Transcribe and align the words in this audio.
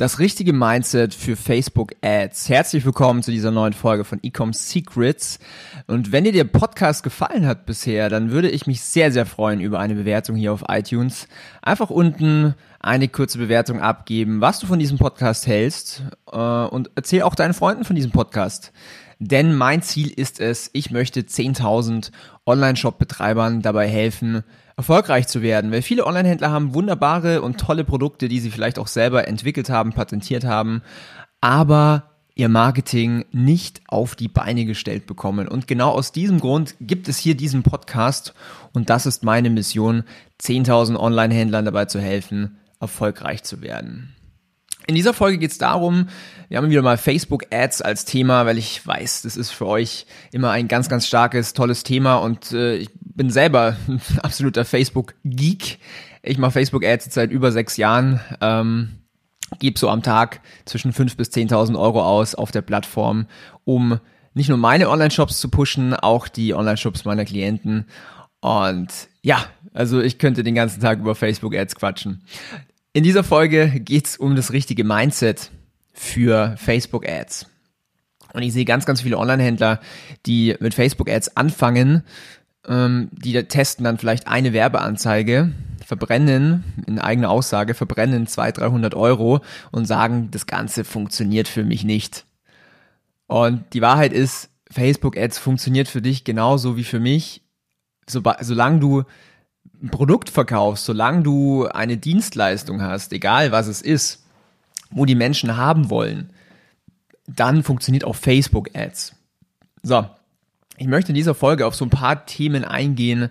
Das 0.00 0.18
richtige 0.18 0.54
Mindset 0.54 1.12
für 1.12 1.36
Facebook 1.36 1.92
Ads. 2.00 2.48
Herzlich 2.48 2.86
willkommen 2.86 3.22
zu 3.22 3.30
dieser 3.30 3.50
neuen 3.50 3.74
Folge 3.74 4.04
von 4.04 4.18
Ecom 4.22 4.54
Secrets. 4.54 5.38
Und 5.88 6.10
wenn 6.10 6.24
dir 6.24 6.32
der 6.32 6.44
Podcast 6.44 7.02
gefallen 7.02 7.44
hat 7.44 7.66
bisher, 7.66 8.08
dann 8.08 8.30
würde 8.30 8.48
ich 8.48 8.66
mich 8.66 8.80
sehr, 8.80 9.12
sehr 9.12 9.26
freuen 9.26 9.60
über 9.60 9.78
eine 9.78 9.94
Bewertung 9.94 10.36
hier 10.36 10.54
auf 10.54 10.64
iTunes. 10.68 11.28
Einfach 11.60 11.90
unten 11.90 12.54
eine 12.78 13.08
kurze 13.08 13.36
Bewertung 13.36 13.82
abgeben, 13.82 14.40
was 14.40 14.58
du 14.58 14.66
von 14.66 14.78
diesem 14.78 14.96
Podcast 14.96 15.46
hältst 15.46 16.02
äh, 16.32 16.38
und 16.38 16.90
erzähl 16.94 17.20
auch 17.20 17.34
deinen 17.34 17.52
Freunden 17.52 17.84
von 17.84 17.94
diesem 17.94 18.10
Podcast. 18.10 18.72
Denn 19.22 19.54
mein 19.54 19.82
Ziel 19.82 20.08
ist 20.08 20.40
es, 20.40 20.70
ich 20.72 20.90
möchte 20.90 21.20
10.000 21.20 22.10
Online-Shop-Betreibern 22.46 23.60
dabei 23.60 23.86
helfen, 23.86 24.42
erfolgreich 24.78 25.28
zu 25.28 25.42
werden. 25.42 25.70
Weil 25.70 25.82
viele 25.82 26.06
Online-Händler 26.06 26.50
haben 26.50 26.72
wunderbare 26.72 27.42
und 27.42 27.60
tolle 27.60 27.84
Produkte, 27.84 28.28
die 28.28 28.40
sie 28.40 28.50
vielleicht 28.50 28.78
auch 28.78 28.86
selber 28.86 29.28
entwickelt 29.28 29.68
haben, 29.68 29.92
patentiert 29.92 30.44
haben, 30.44 30.80
aber 31.42 32.10
ihr 32.34 32.48
Marketing 32.48 33.26
nicht 33.30 33.82
auf 33.88 34.16
die 34.16 34.28
Beine 34.28 34.64
gestellt 34.64 35.06
bekommen. 35.06 35.48
Und 35.48 35.66
genau 35.66 35.90
aus 35.90 36.12
diesem 36.12 36.40
Grund 36.40 36.74
gibt 36.80 37.06
es 37.06 37.18
hier 37.18 37.36
diesen 37.36 37.62
Podcast 37.62 38.32
und 38.72 38.88
das 38.88 39.04
ist 39.04 39.22
meine 39.22 39.50
Mission, 39.50 40.04
10.000 40.40 40.96
Online-Händlern 40.96 41.66
dabei 41.66 41.84
zu 41.84 42.00
helfen, 42.00 42.56
erfolgreich 42.80 43.42
zu 43.42 43.60
werden. 43.60 44.16
In 44.90 44.96
dieser 44.96 45.14
Folge 45.14 45.38
geht 45.38 45.52
es 45.52 45.58
darum, 45.58 46.08
wir 46.48 46.58
haben 46.58 46.68
wieder 46.68 46.82
mal 46.82 46.98
Facebook-Ads 46.98 47.80
als 47.80 48.06
Thema, 48.06 48.44
weil 48.44 48.58
ich 48.58 48.84
weiß, 48.84 49.22
das 49.22 49.36
ist 49.36 49.52
für 49.52 49.68
euch 49.68 50.04
immer 50.32 50.50
ein 50.50 50.66
ganz, 50.66 50.88
ganz 50.88 51.06
starkes, 51.06 51.52
tolles 51.52 51.84
Thema 51.84 52.16
und 52.16 52.50
äh, 52.50 52.74
ich 52.74 52.90
bin 52.98 53.30
selber 53.30 53.76
ein 53.86 54.00
absoluter 54.24 54.64
Facebook-Geek. 54.64 55.78
Ich 56.24 56.38
mache 56.38 56.50
Facebook-Ads 56.50 57.14
seit 57.14 57.30
über 57.30 57.52
sechs 57.52 57.76
Jahren, 57.76 58.18
ähm, 58.40 58.98
gebe 59.60 59.78
so 59.78 59.88
am 59.88 60.02
Tag 60.02 60.40
zwischen 60.64 60.92
5.000 60.92 61.16
bis 61.16 61.28
10.000 61.28 61.78
Euro 61.78 62.02
aus 62.02 62.34
auf 62.34 62.50
der 62.50 62.62
Plattform, 62.62 63.26
um 63.64 64.00
nicht 64.34 64.48
nur 64.48 64.58
meine 64.58 64.88
Online-Shops 64.90 65.38
zu 65.38 65.50
pushen, 65.50 65.94
auch 65.94 66.26
die 66.26 66.52
Online-Shops 66.52 67.04
meiner 67.04 67.24
Klienten. 67.24 67.86
Und 68.40 68.88
ja, 69.22 69.44
also 69.72 70.00
ich 70.00 70.18
könnte 70.18 70.42
den 70.42 70.56
ganzen 70.56 70.80
Tag 70.80 70.98
über 70.98 71.14
Facebook-Ads 71.14 71.76
quatschen. 71.76 72.24
In 72.92 73.04
dieser 73.04 73.22
Folge 73.22 73.68
geht's 73.78 74.16
um 74.16 74.34
das 74.34 74.52
richtige 74.52 74.82
Mindset 74.82 75.52
für 75.92 76.56
Facebook 76.56 77.08
Ads. 77.08 77.46
Und 78.32 78.42
ich 78.42 78.52
sehe 78.52 78.64
ganz, 78.64 78.84
ganz 78.84 79.02
viele 79.02 79.16
Online-Händler, 79.16 79.78
die 80.26 80.56
mit 80.58 80.74
Facebook 80.74 81.08
Ads 81.08 81.36
anfangen, 81.36 82.02
ähm, 82.66 83.08
die 83.12 83.40
testen 83.44 83.84
dann 83.84 83.98
vielleicht 83.98 84.26
eine 84.26 84.52
Werbeanzeige, 84.52 85.52
verbrennen, 85.86 86.64
in 86.88 86.98
eigener 86.98 87.30
Aussage, 87.30 87.74
verbrennen 87.74 88.26
200, 88.26 88.58
300 88.58 88.94
Euro 88.96 89.40
und 89.70 89.86
sagen, 89.86 90.32
das 90.32 90.46
Ganze 90.46 90.82
funktioniert 90.82 91.46
für 91.46 91.62
mich 91.62 91.84
nicht. 91.84 92.26
Und 93.28 93.72
die 93.72 93.82
Wahrheit 93.82 94.12
ist, 94.12 94.50
Facebook 94.68 95.16
Ads 95.16 95.38
funktioniert 95.38 95.86
für 95.86 96.02
dich 96.02 96.24
genauso 96.24 96.76
wie 96.76 96.84
für 96.84 97.00
mich, 97.00 97.42
so, 98.08 98.20
solange 98.40 98.80
du 98.80 99.04
ein 99.82 99.90
Produkt 99.90 100.30
verkaufst, 100.30 100.84
solange 100.84 101.22
du 101.22 101.66
eine 101.66 101.96
Dienstleistung 101.96 102.82
hast, 102.82 103.12
egal 103.12 103.52
was 103.52 103.66
es 103.66 103.80
ist, 103.80 104.24
wo 104.90 105.04
die 105.04 105.14
Menschen 105.14 105.56
haben 105.56 105.90
wollen, 105.90 106.30
dann 107.26 107.62
funktioniert 107.62 108.04
auch 108.04 108.16
Facebook 108.16 108.70
Ads. 108.74 109.14
So, 109.82 110.06
ich 110.76 110.86
möchte 110.86 111.10
in 111.10 111.14
dieser 111.14 111.34
Folge 111.34 111.66
auf 111.66 111.74
so 111.74 111.84
ein 111.84 111.90
paar 111.90 112.26
Themen 112.26 112.64
eingehen, 112.64 113.30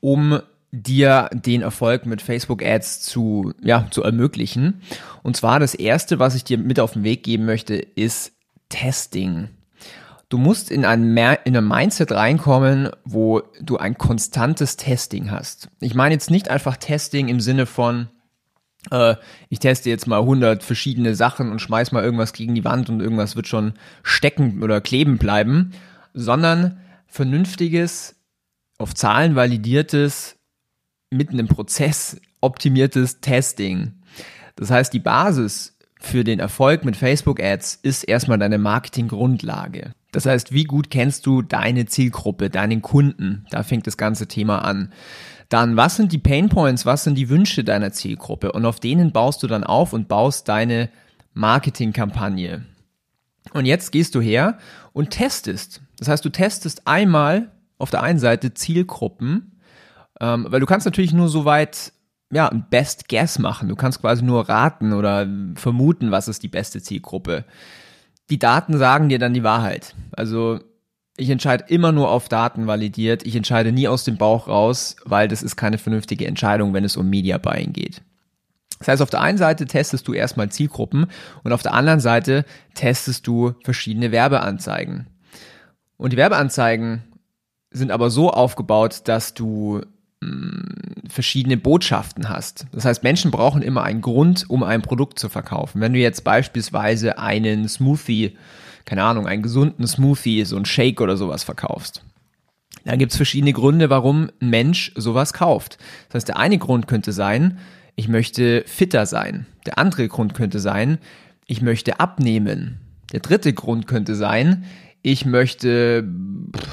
um 0.00 0.40
dir 0.70 1.28
den 1.32 1.60
Erfolg 1.60 2.06
mit 2.06 2.22
Facebook 2.22 2.62
Ads 2.62 3.02
zu, 3.02 3.52
ja, 3.62 3.86
zu 3.90 4.02
ermöglichen. 4.02 4.80
Und 5.22 5.36
zwar 5.36 5.60
das 5.60 5.74
erste, 5.74 6.18
was 6.18 6.34
ich 6.34 6.44
dir 6.44 6.56
mit 6.56 6.80
auf 6.80 6.94
den 6.94 7.04
Weg 7.04 7.22
geben 7.22 7.44
möchte, 7.44 7.74
ist 7.74 8.32
Testing. 8.70 9.48
Du 10.32 10.38
musst 10.38 10.70
in 10.70 10.86
ein, 10.86 11.14
in 11.44 11.54
ein 11.54 11.68
Mindset 11.68 12.10
reinkommen, 12.10 12.88
wo 13.04 13.42
du 13.60 13.76
ein 13.76 13.98
konstantes 13.98 14.78
Testing 14.78 15.30
hast. 15.30 15.68
Ich 15.78 15.94
meine 15.94 16.14
jetzt 16.14 16.30
nicht 16.30 16.48
einfach 16.48 16.78
Testing 16.78 17.28
im 17.28 17.38
Sinne 17.38 17.66
von, 17.66 18.08
äh, 18.90 19.16
ich 19.50 19.58
teste 19.58 19.90
jetzt 19.90 20.06
mal 20.06 20.20
100 20.20 20.62
verschiedene 20.62 21.14
Sachen 21.14 21.50
und 21.50 21.58
schmeiß 21.58 21.92
mal 21.92 22.02
irgendwas 22.02 22.32
gegen 22.32 22.54
die 22.54 22.64
Wand 22.64 22.88
und 22.88 23.00
irgendwas 23.00 23.36
wird 23.36 23.46
schon 23.46 23.74
stecken 24.02 24.62
oder 24.62 24.80
kleben 24.80 25.18
bleiben, 25.18 25.72
sondern 26.14 26.80
vernünftiges, 27.08 28.16
auf 28.78 28.94
Zahlen 28.94 29.36
validiertes, 29.36 30.36
mitten 31.10 31.38
im 31.38 31.48
Prozess 31.48 32.18
optimiertes 32.40 33.20
Testing. 33.20 34.00
Das 34.56 34.70
heißt, 34.70 34.94
die 34.94 34.98
Basis 34.98 35.76
für 36.00 36.24
den 36.24 36.40
Erfolg 36.40 36.86
mit 36.86 36.96
Facebook 36.96 37.38
Ads 37.38 37.80
ist 37.82 38.04
erstmal 38.04 38.38
deine 38.38 38.56
Marketinggrundlage. 38.56 39.92
Das 40.12 40.26
heißt, 40.26 40.52
wie 40.52 40.64
gut 40.64 40.90
kennst 40.90 41.26
du 41.26 41.42
deine 41.42 41.86
Zielgruppe, 41.86 42.50
deinen 42.50 42.82
Kunden? 42.82 43.46
Da 43.50 43.62
fängt 43.62 43.86
das 43.86 43.96
ganze 43.96 44.28
Thema 44.28 44.58
an. 44.58 44.92
Dann, 45.48 45.76
was 45.76 45.96
sind 45.96 46.12
die 46.12 46.18
Pain 46.18 46.48
Points, 46.48 46.86
was 46.86 47.04
sind 47.04 47.16
die 47.16 47.30
Wünsche 47.30 47.64
deiner 47.64 47.92
Zielgruppe? 47.92 48.52
Und 48.52 48.64
auf 48.66 48.78
denen 48.78 49.12
baust 49.12 49.42
du 49.42 49.46
dann 49.46 49.64
auf 49.64 49.92
und 49.92 50.08
baust 50.08 50.48
deine 50.48 50.90
Marketingkampagne. 51.32 52.64
Und 53.54 53.64
jetzt 53.64 53.90
gehst 53.90 54.14
du 54.14 54.20
her 54.20 54.58
und 54.92 55.10
testest. 55.10 55.80
Das 55.98 56.08
heißt, 56.08 56.24
du 56.24 56.28
testest 56.28 56.86
einmal 56.86 57.50
auf 57.78 57.90
der 57.90 58.02
einen 58.02 58.18
Seite 58.18 58.54
Zielgruppen, 58.54 59.58
ähm, 60.20 60.46
weil 60.48 60.60
du 60.60 60.66
kannst 60.66 60.84
natürlich 60.84 61.12
nur 61.12 61.28
so 61.28 61.46
weit 61.46 61.92
ja, 62.30 62.48
ein 62.48 62.66
Best 62.70 63.08
Guess 63.08 63.38
machen. 63.38 63.68
Du 63.68 63.76
kannst 63.76 64.00
quasi 64.00 64.22
nur 64.22 64.48
raten 64.48 64.92
oder 64.92 65.26
vermuten, 65.54 66.10
was 66.10 66.28
ist 66.28 66.42
die 66.42 66.48
beste 66.48 66.82
Zielgruppe 66.82 67.44
die 68.32 68.38
Daten 68.38 68.78
sagen 68.78 69.10
dir 69.10 69.18
dann 69.18 69.34
die 69.34 69.42
Wahrheit. 69.42 69.94
Also 70.12 70.58
ich 71.18 71.28
entscheide 71.28 71.64
immer 71.68 71.92
nur 71.92 72.10
auf 72.10 72.30
Daten 72.30 72.66
validiert. 72.66 73.26
Ich 73.26 73.36
entscheide 73.36 73.72
nie 73.72 73.88
aus 73.88 74.04
dem 74.04 74.16
Bauch 74.16 74.48
raus, 74.48 74.96
weil 75.04 75.28
das 75.28 75.42
ist 75.42 75.56
keine 75.56 75.76
vernünftige 75.76 76.26
Entscheidung, 76.26 76.72
wenn 76.72 76.82
es 76.82 76.96
um 76.96 77.10
Media 77.10 77.36
Buying 77.36 77.74
geht. 77.74 78.00
Das 78.78 78.88
heißt, 78.88 79.02
auf 79.02 79.10
der 79.10 79.20
einen 79.20 79.36
Seite 79.36 79.66
testest 79.66 80.08
du 80.08 80.14
erstmal 80.14 80.48
Zielgruppen 80.48 81.08
und 81.44 81.52
auf 81.52 81.62
der 81.62 81.74
anderen 81.74 82.00
Seite 82.00 82.46
testest 82.72 83.26
du 83.26 83.52
verschiedene 83.64 84.12
Werbeanzeigen. 84.12 85.08
Und 85.98 86.14
die 86.14 86.16
Werbeanzeigen 86.16 87.02
sind 87.70 87.90
aber 87.90 88.08
so 88.08 88.30
aufgebaut, 88.30 89.02
dass 89.04 89.34
du 89.34 89.82
verschiedene 91.08 91.56
Botschaften 91.56 92.28
hast. 92.28 92.66
Das 92.72 92.84
heißt, 92.84 93.02
Menschen 93.02 93.30
brauchen 93.30 93.62
immer 93.62 93.82
einen 93.82 94.00
Grund, 94.00 94.48
um 94.48 94.62
ein 94.62 94.82
Produkt 94.82 95.18
zu 95.18 95.28
verkaufen. 95.28 95.80
Wenn 95.80 95.92
du 95.92 95.98
jetzt 95.98 96.24
beispielsweise 96.24 97.18
einen 97.18 97.68
Smoothie, 97.68 98.36
keine 98.84 99.04
Ahnung, 99.04 99.26
einen 99.26 99.42
gesunden 99.42 99.86
Smoothie, 99.86 100.44
so 100.44 100.56
ein 100.56 100.64
Shake 100.64 101.00
oder 101.00 101.16
sowas 101.16 101.44
verkaufst, 101.44 102.02
dann 102.84 102.98
gibt 102.98 103.12
es 103.12 103.16
verschiedene 103.16 103.52
Gründe, 103.52 103.90
warum 103.90 104.30
ein 104.40 104.50
Mensch 104.50 104.92
sowas 104.96 105.32
kauft. 105.32 105.78
Das 106.08 106.16
heißt, 106.16 106.28
der 106.28 106.38
eine 106.38 106.58
Grund 106.58 106.88
könnte 106.88 107.12
sein, 107.12 107.58
ich 107.94 108.08
möchte 108.08 108.64
fitter 108.66 109.06
sein. 109.06 109.46
Der 109.66 109.78
andere 109.78 110.08
Grund 110.08 110.34
könnte 110.34 110.58
sein, 110.58 110.98
ich 111.46 111.62
möchte 111.62 112.00
abnehmen. 112.00 112.80
Der 113.12 113.20
dritte 113.20 113.52
Grund 113.52 113.86
könnte 113.86 114.14
sein, 114.14 114.64
ich 115.02 115.26
möchte, 115.26 116.08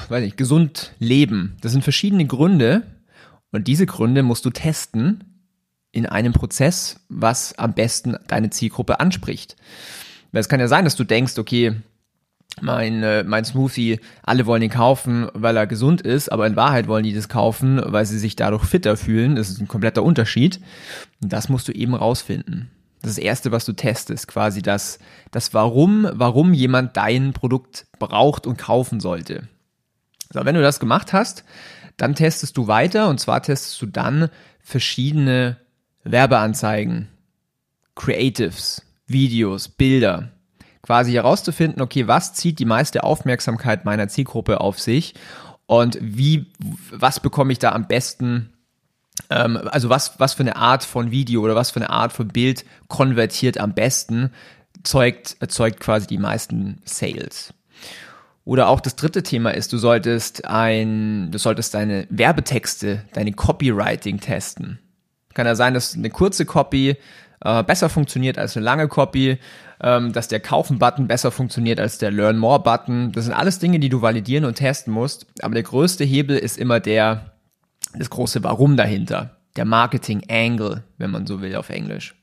weiß 0.08 0.22
nicht, 0.22 0.36
gesund 0.36 0.94
leben. 0.98 1.56
Das 1.60 1.72
sind 1.72 1.82
verschiedene 1.82 2.26
Gründe, 2.26 2.82
und 3.52 3.66
diese 3.66 3.86
Gründe 3.86 4.22
musst 4.22 4.44
du 4.44 4.50
testen 4.50 5.24
in 5.92 6.06
einem 6.06 6.32
Prozess, 6.32 7.00
was 7.08 7.58
am 7.58 7.74
besten 7.74 8.16
deine 8.28 8.50
Zielgruppe 8.50 9.00
anspricht. 9.00 9.56
Weil 10.32 10.40
es 10.40 10.48
kann 10.48 10.60
ja 10.60 10.68
sein, 10.68 10.84
dass 10.84 10.96
du 10.96 11.04
denkst, 11.04 11.38
okay, 11.38 11.74
mein, 12.60 13.02
äh, 13.02 13.24
mein 13.24 13.44
Smoothie, 13.44 14.00
alle 14.22 14.46
wollen 14.46 14.62
ihn 14.62 14.70
kaufen, 14.70 15.28
weil 15.34 15.56
er 15.56 15.66
gesund 15.66 16.02
ist, 16.02 16.30
aber 16.30 16.46
in 16.46 16.56
Wahrheit 16.56 16.88
wollen 16.88 17.04
die 17.04 17.14
das 17.14 17.28
kaufen, 17.28 17.80
weil 17.84 18.04
sie 18.06 18.18
sich 18.18 18.36
dadurch 18.36 18.64
fitter 18.64 18.96
fühlen. 18.96 19.36
Das 19.36 19.48
ist 19.48 19.60
ein 19.60 19.68
kompletter 19.68 20.02
Unterschied. 20.02 20.60
Und 21.22 21.32
das 21.32 21.48
musst 21.48 21.68
du 21.68 21.72
eben 21.72 21.94
rausfinden. 21.94 22.70
Das, 23.02 23.16
erste, 23.18 23.50
was 23.50 23.64
du 23.64 23.72
testest, 23.72 24.28
quasi 24.28 24.62
das, 24.62 24.98
das 25.30 25.54
Warum, 25.54 26.06
warum 26.12 26.52
jemand 26.52 26.96
dein 26.96 27.32
Produkt 27.32 27.86
braucht 27.98 28.46
und 28.46 28.58
kaufen 28.58 29.00
sollte. 29.00 29.48
So, 30.32 30.44
wenn 30.44 30.54
du 30.54 30.60
das 30.60 30.80
gemacht 30.80 31.12
hast, 31.12 31.44
dann 32.00 32.14
testest 32.14 32.56
du 32.56 32.66
weiter 32.66 33.08
und 33.08 33.20
zwar 33.20 33.42
testest 33.42 33.80
du 33.82 33.86
dann 33.86 34.30
verschiedene 34.60 35.58
Werbeanzeigen, 36.02 37.08
Creatives, 37.94 38.82
Videos, 39.06 39.68
Bilder. 39.68 40.30
Quasi 40.82 41.12
herauszufinden, 41.12 41.82
okay, 41.82 42.08
was 42.08 42.32
zieht 42.32 42.58
die 42.58 42.64
meiste 42.64 43.04
Aufmerksamkeit 43.04 43.84
meiner 43.84 44.08
Zielgruppe 44.08 44.60
auf 44.60 44.80
sich 44.80 45.14
und 45.66 45.98
wie, 46.00 46.50
was 46.90 47.20
bekomme 47.20 47.52
ich 47.52 47.58
da 47.58 47.72
am 47.72 47.86
besten 47.86 48.50
ähm, 49.28 49.60
also 49.70 49.90
was, 49.90 50.18
was 50.18 50.34
für 50.34 50.42
eine 50.42 50.56
Art 50.56 50.84
von 50.84 51.10
Video 51.10 51.42
oder 51.42 51.54
was 51.54 51.70
für 51.70 51.80
eine 51.80 51.90
Art 51.90 52.12
von 52.12 52.28
Bild 52.28 52.64
konvertiert 52.88 53.58
am 53.58 53.74
besten, 53.74 54.32
zeugt, 54.82 55.36
erzeugt 55.40 55.80
quasi 55.80 56.06
die 56.06 56.18
meisten 56.18 56.80
Sales. 56.84 57.52
Oder 58.44 58.68
auch 58.68 58.80
das 58.80 58.96
dritte 58.96 59.22
Thema 59.22 59.50
ist, 59.50 59.72
du 59.72 59.78
solltest 59.78 60.46
ein, 60.46 61.30
du 61.30 61.38
solltest 61.38 61.74
deine 61.74 62.06
Werbetexte, 62.10 63.04
deine 63.12 63.32
Copywriting 63.32 64.20
testen. 64.20 64.78
Kann 65.34 65.46
ja 65.46 65.54
sein, 65.54 65.74
dass 65.74 65.94
eine 65.94 66.10
kurze 66.10 66.46
Copy 66.46 66.96
äh, 67.42 67.62
besser 67.62 67.88
funktioniert 67.88 68.38
als 68.38 68.56
eine 68.56 68.64
lange 68.64 68.88
Copy, 68.88 69.38
ähm, 69.82 70.12
dass 70.12 70.28
der 70.28 70.40
Kaufen-Button 70.40 71.06
besser 71.06 71.30
funktioniert 71.30 71.80
als 71.80 71.98
der 71.98 72.10
Learn 72.10 72.38
More-Button. 72.38 73.12
Das 73.12 73.24
sind 73.24 73.34
alles 73.34 73.58
Dinge, 73.58 73.78
die 73.78 73.88
du 73.88 74.02
validieren 74.02 74.44
und 74.44 74.54
testen 74.54 74.92
musst. 74.92 75.26
Aber 75.42 75.54
der 75.54 75.62
größte 75.62 76.04
Hebel 76.04 76.36
ist 76.36 76.58
immer 76.58 76.80
der, 76.80 77.32
das 77.94 78.10
große 78.10 78.42
Warum 78.42 78.76
dahinter. 78.76 79.36
Der 79.56 79.64
Marketing-Angle, 79.64 80.84
wenn 80.98 81.10
man 81.10 81.26
so 81.26 81.40
will 81.40 81.56
auf 81.56 81.70
Englisch. 81.70 82.14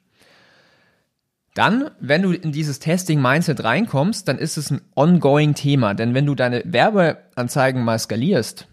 Dann, 1.58 1.90
wenn 2.00 2.22
du 2.22 2.34
in 2.34 2.52
dieses 2.52 2.78
Testing-Mindset 2.78 3.64
reinkommst, 3.64 4.28
dann 4.28 4.38
ist 4.38 4.58
es 4.58 4.70
ein 4.70 4.82
ongoing 4.96 5.56
Thema. 5.56 5.96
Denn 5.96 6.14
wenn 6.14 6.28
du 6.28 6.36
deine 6.36 6.62
Werbeanzeigen 6.66 7.84
mal 7.84 7.98
skalierst, 7.98 8.68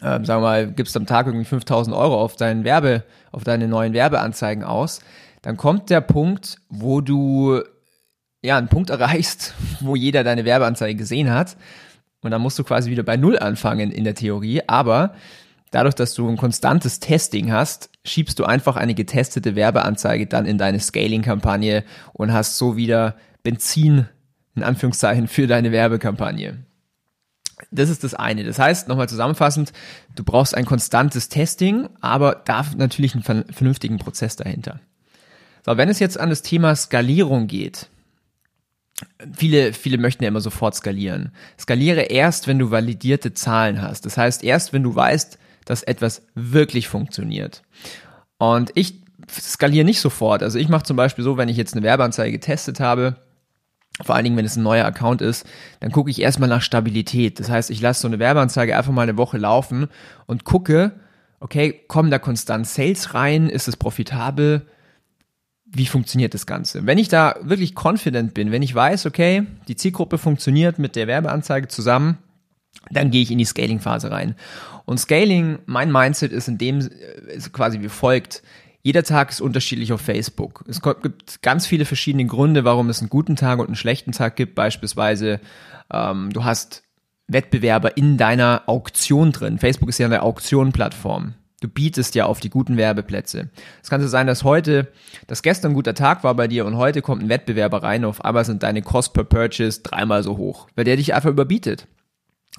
äh, 0.00 0.02
sagen 0.02 0.26
wir 0.26 0.40
mal, 0.40 0.72
gibst 0.72 0.96
am 0.96 1.06
Tag 1.06 1.26
irgendwie 1.26 1.44
5000 1.44 1.94
Euro 1.94 2.20
auf, 2.20 2.34
deinen 2.34 2.64
Werbe, 2.64 3.04
auf 3.30 3.44
deine 3.44 3.68
neuen 3.68 3.92
Werbeanzeigen 3.92 4.64
aus, 4.64 5.02
dann 5.42 5.56
kommt 5.56 5.88
der 5.88 6.00
Punkt, 6.00 6.56
wo 6.68 7.00
du 7.00 7.62
ja 8.42 8.58
einen 8.58 8.66
Punkt 8.66 8.90
erreichst, 8.90 9.54
wo 9.80 9.94
jeder 9.94 10.24
deine 10.24 10.44
Werbeanzeige 10.44 10.96
gesehen 10.96 11.30
hat. 11.30 11.56
Und 12.22 12.32
dann 12.32 12.42
musst 12.42 12.58
du 12.58 12.64
quasi 12.64 12.90
wieder 12.90 13.04
bei 13.04 13.16
Null 13.16 13.38
anfangen 13.38 13.92
in 13.92 14.02
der 14.02 14.16
Theorie. 14.16 14.62
Aber 14.66 15.14
dadurch, 15.70 15.94
dass 15.94 16.14
du 16.14 16.28
ein 16.28 16.38
konstantes 16.38 16.98
Testing 16.98 17.52
hast, 17.52 17.88
schiebst 18.04 18.38
du 18.38 18.44
einfach 18.44 18.76
eine 18.76 18.94
getestete 18.94 19.56
Werbeanzeige 19.56 20.26
dann 20.26 20.46
in 20.46 20.58
deine 20.58 20.80
Scaling-Kampagne 20.80 21.84
und 22.12 22.32
hast 22.32 22.58
so 22.58 22.76
wieder 22.76 23.16
Benzin, 23.42 24.06
in 24.54 24.62
Anführungszeichen, 24.62 25.26
für 25.26 25.46
deine 25.46 25.72
Werbekampagne. 25.72 26.58
Das 27.70 27.88
ist 27.88 28.04
das 28.04 28.14
eine. 28.14 28.44
Das 28.44 28.58
heißt, 28.58 28.88
nochmal 28.88 29.08
zusammenfassend, 29.08 29.72
du 30.14 30.24
brauchst 30.24 30.54
ein 30.54 30.66
konstantes 30.66 31.28
Testing, 31.28 31.88
aber 32.00 32.42
da 32.44 32.66
natürlich 32.76 33.14
einen 33.14 33.44
vernünftigen 33.50 33.98
Prozess 33.98 34.36
dahinter. 34.36 34.80
So, 35.64 35.76
wenn 35.76 35.88
es 35.88 35.98
jetzt 35.98 36.18
an 36.20 36.30
das 36.30 36.42
Thema 36.42 36.76
Skalierung 36.76 37.46
geht, 37.46 37.88
viele, 39.34 39.72
viele 39.72 39.98
möchten 39.98 40.24
ja 40.24 40.28
immer 40.28 40.40
sofort 40.40 40.74
skalieren. 40.74 41.32
Skaliere 41.58 42.02
erst, 42.02 42.46
wenn 42.48 42.58
du 42.58 42.70
validierte 42.70 43.32
Zahlen 43.32 43.80
hast. 43.80 44.04
Das 44.04 44.18
heißt, 44.18 44.44
erst 44.44 44.72
wenn 44.72 44.82
du 44.82 44.94
weißt, 44.94 45.38
dass 45.64 45.82
etwas 45.82 46.22
wirklich 46.34 46.88
funktioniert. 46.88 47.62
Und 48.38 48.70
ich 48.74 49.00
skaliere 49.30 49.84
nicht 49.84 50.00
sofort. 50.00 50.42
Also 50.42 50.58
ich 50.58 50.68
mache 50.68 50.84
zum 50.84 50.96
Beispiel 50.96 51.24
so, 51.24 51.36
wenn 51.36 51.48
ich 51.48 51.56
jetzt 51.56 51.74
eine 51.74 51.82
Werbeanzeige 51.82 52.32
getestet 52.32 52.80
habe, 52.80 53.16
vor 54.02 54.16
allen 54.16 54.24
Dingen, 54.24 54.36
wenn 54.36 54.44
es 54.44 54.56
ein 54.56 54.64
neuer 54.64 54.84
Account 54.84 55.22
ist, 55.22 55.46
dann 55.80 55.92
gucke 55.92 56.10
ich 56.10 56.20
erstmal 56.20 56.48
nach 56.48 56.62
Stabilität. 56.62 57.38
Das 57.38 57.48
heißt, 57.48 57.70
ich 57.70 57.80
lasse 57.80 58.00
so 58.00 58.08
eine 58.08 58.18
Werbeanzeige 58.18 58.76
einfach 58.76 58.92
mal 58.92 59.02
eine 59.02 59.16
Woche 59.16 59.38
laufen 59.38 59.88
und 60.26 60.44
gucke, 60.44 60.92
okay, 61.38 61.80
kommen 61.86 62.10
da 62.10 62.18
konstant 62.18 62.66
Sales 62.66 63.14
rein? 63.14 63.48
Ist 63.48 63.68
es 63.68 63.76
profitabel? 63.76 64.66
Wie 65.64 65.86
funktioniert 65.86 66.34
das 66.34 66.46
Ganze? 66.46 66.86
Wenn 66.86 66.98
ich 66.98 67.08
da 67.08 67.36
wirklich 67.42 67.74
confident 67.80 68.34
bin, 68.34 68.50
wenn 68.50 68.62
ich 68.62 68.74
weiß, 68.74 69.06
okay, 69.06 69.46
die 69.68 69.76
Zielgruppe 69.76 70.18
funktioniert 70.18 70.78
mit 70.78 70.96
der 70.96 71.06
Werbeanzeige 71.06 71.68
zusammen, 71.68 72.18
dann 72.90 73.10
gehe 73.10 73.22
ich 73.22 73.30
in 73.30 73.38
die 73.38 73.44
Scaling-Phase 73.44 74.10
rein. 74.10 74.34
Und 74.84 74.98
Scaling, 74.98 75.58
mein 75.66 75.90
Mindset 75.90 76.32
ist 76.32 76.48
in 76.48 76.58
dem 76.58 76.88
ist 77.28 77.52
quasi 77.52 77.80
wie 77.80 77.88
folgt. 77.88 78.42
Jeder 78.82 79.02
Tag 79.02 79.30
ist 79.30 79.40
unterschiedlich 79.40 79.94
auf 79.94 80.02
Facebook. 80.02 80.62
Es 80.68 80.82
gibt 80.82 81.40
ganz 81.40 81.66
viele 81.66 81.86
verschiedene 81.86 82.26
Gründe, 82.26 82.64
warum 82.64 82.90
es 82.90 83.00
einen 83.00 83.08
guten 83.08 83.34
Tag 83.34 83.58
und 83.58 83.66
einen 83.66 83.76
schlechten 83.76 84.12
Tag 84.12 84.36
gibt. 84.36 84.54
Beispielsweise, 84.54 85.40
ähm, 85.90 86.30
du 86.34 86.44
hast 86.44 86.82
Wettbewerber 87.26 87.96
in 87.96 88.18
deiner 88.18 88.64
Auktion 88.66 89.32
drin. 89.32 89.58
Facebook 89.58 89.88
ist 89.88 89.98
ja 89.98 90.06
eine 90.06 90.22
Auktionplattform. 90.22 91.32
Du 91.60 91.68
bietest 91.68 92.14
ja 92.14 92.26
auf 92.26 92.40
die 92.40 92.50
guten 92.50 92.76
Werbeplätze. 92.76 93.48
Es 93.82 93.88
kann 93.88 94.02
so 94.02 94.08
sein, 94.08 94.26
dass 94.26 94.44
heute, 94.44 94.88
dass 95.28 95.42
gestern 95.42 95.70
ein 95.70 95.74
guter 95.74 95.94
Tag 95.94 96.22
war 96.22 96.34
bei 96.34 96.46
dir 96.46 96.66
und 96.66 96.76
heute 96.76 97.00
kommt 97.00 97.22
ein 97.22 97.30
Wettbewerber 97.30 97.82
rein, 97.82 98.04
auf 98.04 98.22
einmal 98.22 98.44
sind 98.44 98.62
deine 98.62 98.82
Cost 98.82 99.14
per 99.14 99.24
Purchase 99.24 99.80
dreimal 99.80 100.22
so 100.22 100.36
hoch, 100.36 100.68
weil 100.74 100.84
der 100.84 100.96
dich 100.96 101.14
einfach 101.14 101.30
überbietet. 101.30 101.86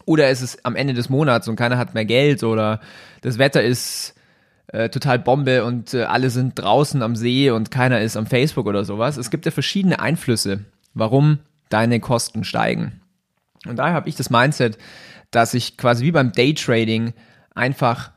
Oder 0.05 0.29
ist 0.29 0.41
es 0.41 0.63
am 0.63 0.75
Ende 0.75 0.93
des 0.93 1.09
Monats 1.09 1.47
und 1.47 1.55
keiner 1.55 1.77
hat 1.77 1.93
mehr 1.93 2.05
Geld 2.05 2.43
oder 2.43 2.79
das 3.21 3.37
Wetter 3.37 3.63
ist 3.63 4.13
äh, 4.67 4.89
total 4.89 5.19
Bombe 5.19 5.63
und 5.63 5.93
äh, 5.93 6.03
alle 6.03 6.29
sind 6.29 6.59
draußen 6.59 7.01
am 7.01 7.15
See 7.15 7.49
und 7.49 7.71
keiner 7.71 8.01
ist 8.01 8.17
am 8.17 8.27
Facebook 8.27 8.67
oder 8.67 8.85
sowas. 8.85 9.17
Es 9.17 9.31
gibt 9.31 9.45
ja 9.45 9.51
verschiedene 9.51 9.99
Einflüsse, 9.99 10.65
warum 10.93 11.39
deine 11.69 11.99
Kosten 11.99 12.43
steigen. 12.43 13.01
Und 13.65 13.77
daher 13.77 13.93
habe 13.93 14.09
ich 14.09 14.15
das 14.15 14.29
Mindset, 14.29 14.77
dass 15.31 15.53
ich 15.53 15.77
quasi 15.77 16.03
wie 16.05 16.11
beim 16.11 16.31
Daytrading 16.31 17.13
einfach 17.53 18.11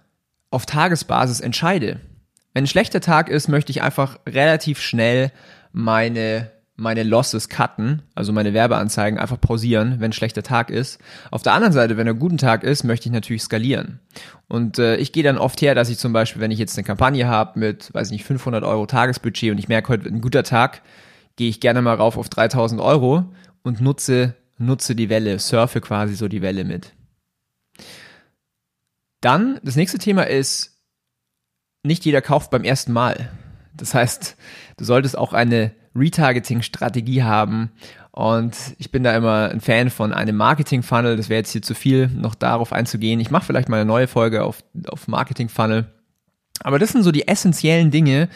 auf 0.51 0.67
Tagesbasis 0.67 1.41
entscheide. 1.41 2.01
Wenn 2.53 2.65
ein 2.65 2.69
schlechter 2.69 3.01
Tag 3.01 3.29
ist, 3.29 3.49
möchte 3.49 3.71
ich 3.71 3.83
einfach 3.83 4.19
relativ 4.27 4.81
schnell 4.81 5.31
meine 5.73 6.51
meine 6.79 7.03
Losses 7.03 7.49
cutten, 7.49 8.03
also 8.15 8.33
meine 8.33 8.55
Werbeanzeigen 8.55 9.19
einfach 9.19 9.41
pausieren, 9.41 9.97
wenn 9.99 10.11
ein 10.11 10.13
schlechter 10.13 10.45
Tag 10.45 10.71
ist. 10.71 11.01
Auf 11.33 11.43
der 11.43 11.53
anderen 11.53 11.73
Seite, 11.73 11.97
wenn 11.97 12.09
ein 12.09 12.21
guter 12.21 12.37
Tag 12.37 12.63
ist, 12.63 12.85
möchte 12.85 13.09
ich 13.09 13.13
natürlich 13.13 13.43
skalieren. 13.43 13.99
Und 14.47 14.79
äh, 14.79 14.97
ich 14.97 15.11
gehe 15.11 15.25
dann 15.25 15.39
oft 15.39 15.61
her, 15.61 15.75
dass 15.75 15.89
ich 15.89 15.99
zum 15.99 16.13
Beispiel, 16.13 16.41
wenn 16.41 16.53
ich 16.53 16.59
jetzt 16.61 16.79
eine 16.79 16.85
Kampagne 16.85 17.27
habe 17.27 17.59
mit, 17.59 17.93
weiß 17.93 18.13
nicht, 18.13 18.25
500 18.25 18.63
Euro 18.63 18.87
Tagesbudget 18.87 19.51
und 19.51 19.59
ich 19.59 19.67
merke 19.67 19.89
heute 19.89 20.09
ein 20.09 20.21
guter 20.21 20.45
Tag, 20.45 20.83
gehe 21.35 21.49
ich 21.49 21.59
gerne 21.59 21.83
mal 21.83 21.97
rauf 21.97 22.17
auf 22.17 22.29
3000 22.29 22.81
Euro 22.81 23.25
und 23.63 23.81
nutze, 23.81 24.35
nutze 24.57 24.95
die 24.95 25.09
Welle, 25.09 25.41
surfe 25.41 25.81
quasi 25.81 26.15
so 26.15 26.29
die 26.29 26.43
Welle 26.43 26.65
mit. 26.65 26.93
Dann, 29.21 29.59
das 29.65 29.75
nächste 29.75 29.99
Thema 29.99 30.29
ist, 30.29 30.79
nicht 31.83 32.05
jeder 32.05 32.23
kauft 32.23 32.53
beim 32.53 32.63
ersten 32.63 32.93
Mal. 32.93 33.31
Das 33.75 33.95
heißt, 33.95 34.37
du 34.77 34.85
solltest 34.85 35.19
auch 35.19 35.33
eine 35.33 35.73
Retargeting-Strategie 35.99 37.23
haben. 37.23 37.73
Und 38.11 38.57
ich 38.79 38.91
bin 38.91 39.05
da 39.05 39.17
immer 39.17 39.51
ein 39.51 39.61
Fan 39.61 39.91
von 39.91 40.13
einem 40.13 40.37
Marketing-Funnel. 40.37 41.17
Das 41.17 41.29
wäre 41.29 41.39
jetzt 41.39 41.53
hier 41.53 41.63
zu 41.63 41.75
viel, 41.75 42.09
noch 42.09 42.35
darauf 42.35 42.73
einzugehen. 42.73 43.21
Ich 43.21 43.31
mache 43.31 43.45
vielleicht 43.45 43.69
mal 43.69 43.77
eine 43.77 43.85
neue 43.85 44.09
Folge 44.09 44.45
auf, 44.45 44.65
auf 44.89 45.09
Marketing-Funnel. 45.09 45.87
Aber 46.61 46.79
das 46.79 46.91
sind 46.91 47.03
so 47.03 47.13
die 47.13 47.29
essentiellen 47.29 47.91
Dinge, 47.91 48.29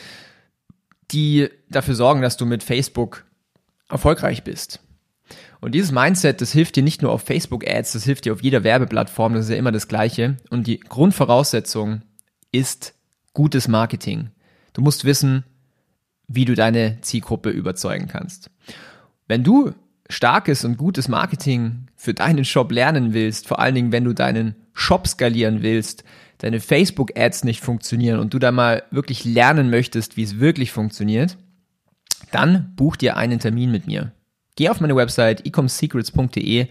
die 1.11 1.49
dafür 1.69 1.95
sorgen, 1.95 2.23
dass 2.23 2.37
du 2.37 2.47
mit 2.47 2.63
Facebook 2.63 3.25
erfolgreich 3.89 4.45
bist. 4.45 4.81
Und 5.61 5.75
dieses 5.75 5.93
Mindset, 5.93 6.41
das 6.41 6.53
hilft 6.53 6.77
dir 6.77 6.83
nicht 6.83 7.03
nur 7.03 7.13
auf 7.13 7.23
Facebook-Ads, 7.23 7.93
das 7.93 8.05
hilft 8.05 8.25
dir 8.25 8.33
auf 8.33 8.43
jeder 8.43 8.65
Werbeplattform, 8.65 9.35
das 9.35 9.45
ist 9.45 9.51
ja 9.51 9.57
immer 9.57 9.73
das 9.73 9.87
Gleiche. 9.89 10.37
Und 10.51 10.67
die 10.67 10.81
Grundvoraussetzung 10.81 12.03
ist 12.51 12.95
gutes 13.33 13.69
Marketing. 13.69 14.31
Du 14.73 14.81
musst 14.81 15.05
wissen, 15.05 15.45
wie 16.35 16.45
du 16.45 16.55
deine 16.55 17.01
Zielgruppe 17.01 17.51
überzeugen 17.51 18.09
kannst. 18.09 18.51
Wenn 19.29 19.45
du 19.45 19.73
starkes 20.09 20.65
und 20.65 20.77
gutes 20.77 21.09
Marketing 21.09 21.87
für 21.97 22.15
deinen 22.15 22.45
Shop 22.45 22.71
lernen 22.71 23.15
willst, 23.15 23.49
vor 23.49 23.59
allen 23.59 23.75
Dingen, 23.75 23.93
wenn 23.93 24.05
du 24.05 24.13
deinen 24.13 24.57
Shop 24.75 25.07
skalieren 25.07 25.63
willst, 25.63 26.05
deine 26.39 26.61
Facebook-Ads 26.61 27.45
nicht 27.45 27.61
funktionieren 27.61 28.19
und 28.19 28.35
du 28.35 28.39
da 28.39 28.51
mal 28.53 28.83
wirklich 28.91 29.25
lernen 29.25 29.71
möchtest, 29.71 30.17
wie 30.17 30.25
es 30.25 30.41
wirklich 30.41 30.73
funktioniert, 30.73 31.37
dann 32.31 32.73
buch 32.77 32.97
dir 32.97 33.17
einen 33.17 33.39
Termin 33.39 33.71
mit 33.71 33.87
mir. 33.87 34.13
Geh 34.57 34.69
auf 34.69 34.81
meine 34.81 34.97
Website 34.97 35.47
ecomsecrets.de, 35.47 36.67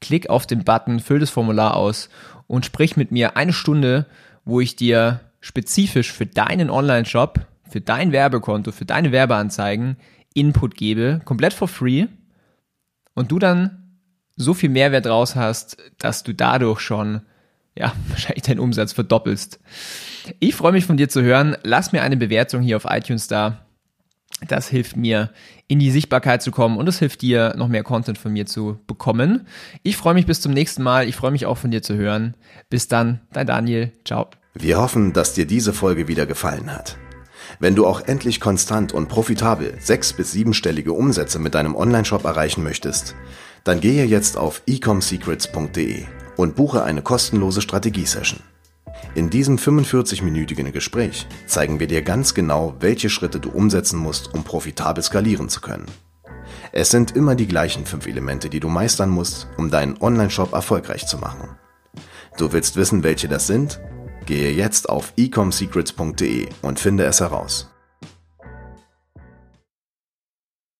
klick 0.00 0.30
auf 0.30 0.46
den 0.46 0.64
Button, 0.64 1.00
füll 1.00 1.20
das 1.20 1.30
Formular 1.30 1.76
aus 1.76 2.08
und 2.46 2.64
sprich 2.64 2.96
mit 2.96 3.12
mir 3.12 3.36
eine 3.36 3.52
Stunde, 3.52 4.06
wo 4.44 4.60
ich 4.60 4.74
dir 4.74 5.20
spezifisch 5.40 6.12
für 6.12 6.26
deinen 6.26 6.70
Online-Shop 6.70 7.46
für 7.70 7.80
dein 7.80 8.12
Werbekonto, 8.12 8.72
für 8.72 8.84
deine 8.84 9.12
Werbeanzeigen 9.12 9.96
Input 10.34 10.76
gebe, 10.76 11.20
komplett 11.24 11.52
for 11.52 11.68
free 11.68 12.06
und 13.14 13.32
du 13.32 13.38
dann 13.38 13.98
so 14.36 14.54
viel 14.54 14.70
Mehrwert 14.70 15.06
raus 15.06 15.36
hast, 15.36 15.76
dass 15.98 16.22
du 16.22 16.34
dadurch 16.34 16.80
schon 16.80 17.22
ja, 17.76 17.92
wahrscheinlich 18.08 18.42
deinen 18.42 18.60
Umsatz 18.60 18.92
verdoppelst. 18.92 19.60
Ich 20.38 20.54
freue 20.54 20.72
mich 20.72 20.84
von 20.84 20.96
dir 20.96 21.08
zu 21.08 21.22
hören. 21.22 21.56
Lass 21.62 21.92
mir 21.92 22.02
eine 22.02 22.16
Bewertung 22.16 22.62
hier 22.62 22.76
auf 22.76 22.86
iTunes 22.88 23.26
da. 23.28 23.66
Das 24.48 24.68
hilft 24.68 24.96
mir, 24.96 25.30
in 25.66 25.78
die 25.78 25.90
Sichtbarkeit 25.90 26.42
zu 26.42 26.50
kommen 26.50 26.78
und 26.78 26.88
es 26.88 26.98
hilft 26.98 27.20
dir, 27.20 27.54
noch 27.56 27.68
mehr 27.68 27.82
Content 27.82 28.16
von 28.16 28.32
mir 28.32 28.46
zu 28.46 28.80
bekommen. 28.86 29.46
Ich 29.82 29.96
freue 29.96 30.14
mich 30.14 30.24
bis 30.26 30.40
zum 30.40 30.52
nächsten 30.52 30.82
Mal. 30.82 31.08
Ich 31.08 31.16
freue 31.16 31.30
mich 31.30 31.44
auch 31.46 31.58
von 31.58 31.70
dir 31.70 31.82
zu 31.82 31.94
hören. 31.94 32.34
Bis 32.70 32.88
dann, 32.88 33.20
dein 33.32 33.46
Daniel. 33.46 33.92
Ciao. 34.04 34.30
Wir 34.54 34.78
hoffen, 34.78 35.12
dass 35.12 35.34
dir 35.34 35.46
diese 35.46 35.72
Folge 35.72 36.08
wieder 36.08 36.26
gefallen 36.26 36.72
hat. 36.72 36.96
Wenn 37.58 37.74
du 37.74 37.86
auch 37.86 38.00
endlich 38.00 38.40
konstant 38.40 38.92
und 38.92 39.08
profitabel 39.08 39.74
sechs- 39.80 40.12
bis 40.12 40.32
siebenstellige 40.32 40.92
Umsätze 40.92 41.38
mit 41.38 41.54
deinem 41.54 41.74
Onlineshop 41.74 42.24
erreichen 42.24 42.62
möchtest, 42.62 43.14
dann 43.64 43.80
gehe 43.80 44.04
jetzt 44.04 44.36
auf 44.36 44.62
ecomsecrets.de 44.66 46.04
und 46.36 46.56
buche 46.56 46.84
eine 46.84 47.02
kostenlose 47.02 47.60
Strategiesession. 47.60 48.40
In 49.14 49.28
diesem 49.28 49.56
45-minütigen 49.56 50.70
Gespräch 50.70 51.26
zeigen 51.46 51.80
wir 51.80 51.86
dir 51.86 52.02
ganz 52.02 52.34
genau, 52.34 52.76
welche 52.80 53.10
Schritte 53.10 53.40
du 53.40 53.50
umsetzen 53.50 53.98
musst, 53.98 54.32
um 54.32 54.44
profitabel 54.44 55.02
skalieren 55.02 55.48
zu 55.48 55.60
können. 55.60 55.86
Es 56.72 56.90
sind 56.90 57.16
immer 57.16 57.34
die 57.34 57.48
gleichen 57.48 57.86
fünf 57.86 58.06
Elemente, 58.06 58.48
die 58.48 58.60
du 58.60 58.68
meistern 58.68 59.10
musst, 59.10 59.48
um 59.56 59.70
deinen 59.70 60.00
Online-Shop 60.00 60.52
erfolgreich 60.52 61.06
zu 61.06 61.18
machen. 61.18 61.56
Du 62.38 62.52
willst 62.52 62.76
wissen, 62.76 63.02
welche 63.02 63.28
das 63.28 63.46
sind? 63.46 63.80
Gehe 64.26 64.52
jetzt 64.52 64.88
auf 64.88 65.12
ecomsecrets.de 65.16 66.48
und 66.62 66.78
finde 66.78 67.04
es 67.04 67.20
heraus. 67.20 67.70